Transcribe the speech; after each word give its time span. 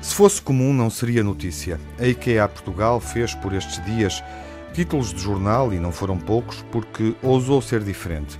Se 0.00 0.14
fosse 0.14 0.42
comum, 0.42 0.74
não 0.74 0.90
seria 0.90 1.24
notícia. 1.24 1.80
A 1.98 2.06
IKEA 2.06 2.46
Portugal 2.46 3.00
fez 3.00 3.34
por 3.34 3.54
estes 3.54 3.82
dias 3.84 4.22
títulos 4.74 5.12
de 5.12 5.20
jornal, 5.20 5.72
e 5.72 5.78
não 5.78 5.92
foram 5.92 6.18
poucos, 6.18 6.64
porque 6.70 7.14
ousou 7.22 7.62
ser 7.62 7.82
diferente. 7.82 8.38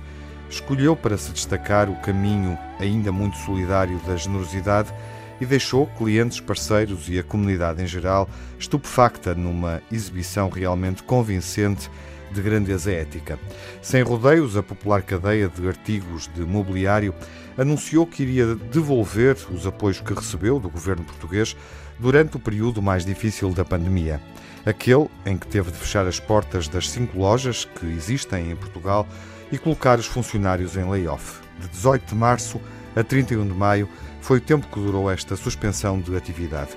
Escolheu 0.49 0.95
para 0.95 1.17
se 1.17 1.31
destacar 1.31 1.89
o 1.89 1.95
caminho 1.95 2.57
ainda 2.79 3.11
muito 3.11 3.37
solidário 3.37 3.99
da 4.05 4.15
generosidade 4.15 4.93
e 5.41 5.45
deixou 5.45 5.87
clientes, 5.87 6.39
parceiros 6.39 7.09
e 7.09 7.17
a 7.17 7.23
comunidade 7.23 7.81
em 7.81 7.87
geral 7.87 8.29
estupefacta 8.59 9.33
numa 9.33 9.81
exibição 9.91 10.49
realmente 10.49 11.01
convincente 11.01 11.89
de 12.33 12.41
grandeza 12.41 12.91
ética. 12.91 13.39
Sem 13.81 14.01
rodeios, 14.01 14.57
a 14.57 14.63
popular 14.63 15.01
cadeia 15.01 15.47
de 15.47 15.67
artigos 15.67 16.29
de 16.33 16.41
mobiliário 16.41 17.13
anunciou 17.57 18.05
que 18.05 18.23
iria 18.23 18.55
devolver 18.55 19.37
os 19.51 19.65
apoios 19.65 20.01
que 20.01 20.13
recebeu 20.13 20.59
do 20.59 20.69
governo 20.69 21.03
português 21.03 21.55
durante 21.99 22.35
o 22.35 22.39
período 22.39 22.81
mais 22.81 23.05
difícil 23.05 23.51
da 23.51 23.63
pandemia. 23.63 24.19
Aquele 24.65 25.07
em 25.25 25.37
que 25.37 25.47
teve 25.47 25.71
de 25.71 25.77
fechar 25.77 26.07
as 26.07 26.19
portas 26.19 26.67
das 26.67 26.89
cinco 26.89 27.17
lojas 27.17 27.65
que 27.65 27.85
existem 27.85 28.51
em 28.51 28.55
Portugal 28.55 29.07
e 29.51 29.57
colocar 29.57 29.99
os 29.99 30.05
funcionários 30.05 30.75
em 30.75 30.89
layoff. 30.89 31.41
De 31.59 31.67
18 31.67 32.09
de 32.09 32.15
março 32.15 32.59
a 32.95 33.03
31 33.03 33.47
de 33.47 33.53
maio 33.53 33.87
foi 34.21 34.37
o 34.37 34.41
tempo 34.41 34.67
que 34.67 34.79
durou 34.79 35.11
esta 35.11 35.35
suspensão 35.35 35.99
de 35.99 36.15
atividade. 36.15 36.71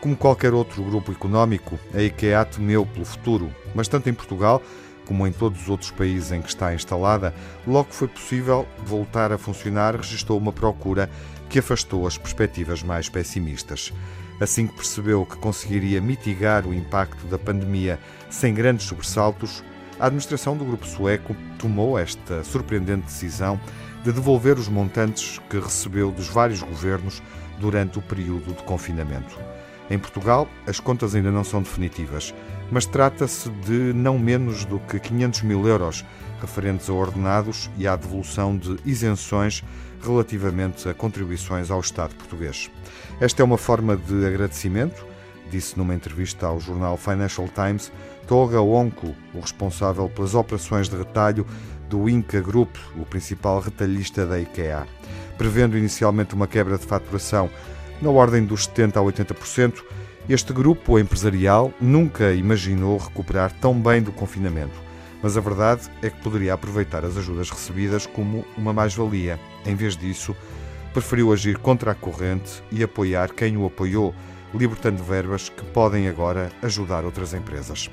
Como 0.00 0.16
qualquer 0.16 0.54
outro 0.54 0.82
grupo 0.82 1.12
económico, 1.12 1.78
a 1.94 2.00
IKEA 2.00 2.44
temeu 2.44 2.86
pelo 2.86 3.04
futuro, 3.04 3.50
mas 3.74 3.88
tanto 3.88 4.08
em 4.08 4.14
Portugal 4.14 4.62
como 5.10 5.26
em 5.26 5.32
todos 5.32 5.62
os 5.62 5.68
outros 5.68 5.90
países 5.90 6.30
em 6.30 6.40
que 6.40 6.48
está 6.48 6.72
instalada, 6.72 7.34
logo 7.66 7.88
que 7.88 7.96
foi 7.96 8.06
possível 8.06 8.64
voltar 8.86 9.32
a 9.32 9.38
funcionar, 9.38 9.96
registrou 9.96 10.38
uma 10.38 10.52
procura 10.52 11.10
que 11.48 11.58
afastou 11.58 12.06
as 12.06 12.16
perspectivas 12.16 12.80
mais 12.84 13.08
pessimistas. 13.08 13.92
Assim 14.38 14.68
que 14.68 14.76
percebeu 14.76 15.26
que 15.26 15.36
conseguiria 15.36 16.00
mitigar 16.00 16.64
o 16.64 16.72
impacto 16.72 17.26
da 17.26 17.36
pandemia 17.36 17.98
sem 18.30 18.54
grandes 18.54 18.86
sobressaltos, 18.86 19.64
a 19.98 20.06
administração 20.06 20.56
do 20.56 20.64
grupo 20.64 20.86
sueco 20.86 21.34
tomou 21.58 21.98
esta 21.98 22.44
surpreendente 22.44 23.06
decisão 23.06 23.60
de 24.04 24.12
devolver 24.12 24.60
os 24.60 24.68
montantes 24.68 25.40
que 25.50 25.58
recebeu 25.58 26.12
dos 26.12 26.28
vários 26.28 26.62
governos 26.62 27.20
durante 27.58 27.98
o 27.98 28.02
período 28.02 28.54
de 28.54 28.62
confinamento. 28.62 29.36
Em 29.90 29.98
Portugal, 29.98 30.48
as 30.68 30.78
contas 30.78 31.16
ainda 31.16 31.32
não 31.32 31.42
são 31.42 31.60
definitivas, 31.60 32.32
mas 32.70 32.86
trata-se 32.86 33.50
de 33.50 33.92
não 33.92 34.16
menos 34.16 34.64
do 34.64 34.78
que 34.78 35.00
500 35.00 35.42
mil 35.42 35.66
euros 35.66 36.04
referentes 36.40 36.88
a 36.88 36.92
ordenados 36.92 37.68
e 37.76 37.88
à 37.88 37.96
devolução 37.96 38.56
de 38.56 38.78
isenções 38.86 39.64
relativamente 40.00 40.88
a 40.88 40.94
contribuições 40.94 41.70
ao 41.70 41.80
Estado 41.80 42.14
português. 42.14 42.70
Esta 43.20 43.42
é 43.42 43.44
uma 43.44 43.58
forma 43.58 43.96
de 43.96 44.24
agradecimento, 44.24 45.04
disse 45.50 45.76
numa 45.76 45.94
entrevista 45.94 46.46
ao 46.46 46.60
jornal 46.60 46.96
Financial 46.96 47.48
Times 47.48 47.92
Toga 48.26 48.62
Onco, 48.62 49.12
o 49.34 49.40
responsável 49.40 50.08
pelas 50.08 50.36
operações 50.36 50.88
de 50.88 50.96
retalho 50.96 51.44
do 51.88 52.08
Inca 52.08 52.40
Group, 52.40 52.76
o 52.96 53.04
principal 53.04 53.58
retalhista 53.58 54.24
da 54.24 54.38
IKEA. 54.38 54.86
Prevendo 55.36 55.76
inicialmente 55.76 56.32
uma 56.34 56.46
quebra 56.46 56.78
de 56.78 56.86
faturação 56.86 57.50
na 58.00 58.10
ordem 58.10 58.44
dos 58.44 58.68
70% 58.68 58.96
a 58.96 59.00
80%, 59.00 59.82
este 60.28 60.52
grupo 60.52 60.98
empresarial 60.98 61.72
nunca 61.80 62.32
imaginou 62.32 62.98
recuperar 62.98 63.52
tão 63.52 63.74
bem 63.74 64.02
do 64.02 64.12
confinamento. 64.12 64.80
Mas 65.22 65.36
a 65.36 65.40
verdade 65.40 65.90
é 66.02 66.08
que 66.08 66.20
poderia 66.22 66.54
aproveitar 66.54 67.04
as 67.04 67.16
ajudas 67.16 67.50
recebidas 67.50 68.06
como 68.06 68.44
uma 68.56 68.72
mais-valia. 68.72 69.38
Em 69.66 69.74
vez 69.74 69.96
disso, 69.96 70.34
preferiu 70.94 71.32
agir 71.32 71.58
contra 71.58 71.92
a 71.92 71.94
corrente 71.94 72.62
e 72.70 72.82
apoiar 72.82 73.32
quem 73.34 73.56
o 73.56 73.66
apoiou, 73.66 74.14
libertando 74.54 75.02
verbas 75.02 75.48
que 75.48 75.64
podem 75.64 76.08
agora 76.08 76.50
ajudar 76.62 77.04
outras 77.04 77.34
empresas. 77.34 77.90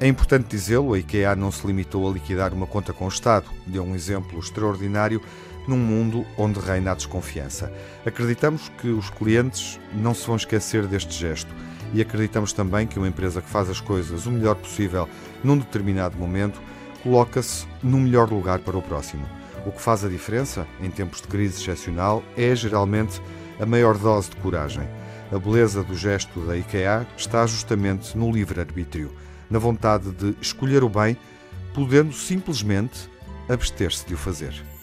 É 0.00 0.06
importante 0.06 0.48
dizê-lo, 0.48 0.94
a 0.94 0.98
IKEA 0.98 1.36
não 1.36 1.52
se 1.52 1.66
limitou 1.66 2.08
a 2.08 2.12
liquidar 2.12 2.52
uma 2.52 2.66
conta 2.66 2.92
com 2.92 3.04
o 3.04 3.08
Estado. 3.08 3.46
Deu 3.66 3.84
um 3.84 3.94
exemplo 3.94 4.38
extraordinário 4.38 5.20
num 5.66 5.76
mundo 5.76 6.24
onde 6.36 6.58
reina 6.58 6.92
a 6.92 6.94
desconfiança. 6.94 7.72
Acreditamos 8.04 8.70
que 8.80 8.88
os 8.88 9.10
clientes 9.10 9.78
não 9.92 10.14
se 10.14 10.26
vão 10.26 10.36
esquecer 10.36 10.86
deste 10.86 11.14
gesto 11.18 11.54
e 11.92 12.00
acreditamos 12.00 12.52
também 12.52 12.86
que 12.86 12.98
uma 12.98 13.08
empresa 13.08 13.42
que 13.42 13.48
faz 13.48 13.68
as 13.68 13.80
coisas 13.80 14.26
o 14.26 14.30
melhor 14.30 14.54
possível 14.54 15.08
num 15.42 15.58
determinado 15.58 16.16
momento 16.16 16.60
coloca-se 17.02 17.66
no 17.82 17.98
melhor 17.98 18.30
lugar 18.30 18.60
para 18.60 18.76
o 18.76 18.82
próximo. 18.82 19.26
O 19.66 19.72
que 19.72 19.80
faz 19.80 20.04
a 20.04 20.08
diferença, 20.08 20.66
em 20.80 20.90
tempos 20.90 21.20
de 21.20 21.28
crise 21.28 21.60
excepcional, 21.60 22.22
é 22.36 22.54
geralmente 22.54 23.20
a 23.58 23.66
maior 23.66 23.96
dose 23.98 24.30
de 24.30 24.36
coragem. 24.36 24.88
A 25.32 25.38
beleza 25.38 25.84
do 25.84 25.94
gesto 25.94 26.40
da 26.40 26.56
IKEA 26.56 27.06
está 27.16 27.46
justamente 27.46 28.16
no 28.16 28.30
livre-arbítrio, 28.32 29.12
na 29.48 29.58
vontade 29.58 30.10
de 30.12 30.34
escolher 30.40 30.82
o 30.82 30.88
bem, 30.88 31.16
podendo 31.74 32.12
simplesmente 32.12 33.08
abster-se 33.48 34.06
de 34.06 34.14
o 34.14 34.16
fazer. 34.16 34.79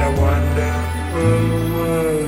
A 0.00 0.10
wonderful 0.20 1.74
world. 1.74 2.19